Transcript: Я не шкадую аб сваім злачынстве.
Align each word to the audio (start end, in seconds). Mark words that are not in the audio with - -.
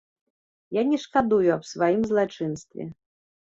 Я 0.77 0.81
не 0.91 0.97
шкадую 1.03 1.45
аб 1.57 1.63
сваім 1.73 2.01
злачынстве. 2.13 2.89